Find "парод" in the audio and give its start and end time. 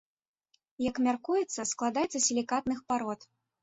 2.93-3.33